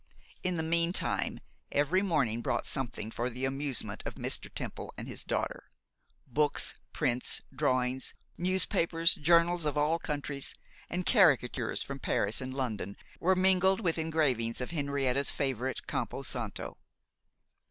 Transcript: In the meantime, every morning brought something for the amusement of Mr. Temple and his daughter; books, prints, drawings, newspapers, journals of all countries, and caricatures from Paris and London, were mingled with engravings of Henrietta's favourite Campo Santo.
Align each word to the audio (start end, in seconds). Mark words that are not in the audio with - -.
In 0.41 0.57
the 0.57 0.63
meantime, 0.63 1.41
every 1.71 2.01
morning 2.01 2.41
brought 2.41 2.65
something 2.65 3.11
for 3.11 3.29
the 3.29 3.45
amusement 3.45 4.01
of 4.03 4.15
Mr. 4.15 4.51
Temple 4.51 4.91
and 4.97 5.07
his 5.07 5.23
daughter; 5.23 5.65
books, 6.25 6.73
prints, 6.91 7.39
drawings, 7.55 8.15
newspapers, 8.35 9.13
journals 9.13 9.63
of 9.63 9.77
all 9.77 9.99
countries, 9.99 10.55
and 10.89 11.05
caricatures 11.05 11.83
from 11.83 11.99
Paris 11.99 12.41
and 12.41 12.51
London, 12.55 12.95
were 13.19 13.35
mingled 13.35 13.79
with 13.79 13.99
engravings 13.99 14.59
of 14.59 14.71
Henrietta's 14.71 15.29
favourite 15.29 15.85
Campo 15.85 16.23
Santo. 16.23 16.79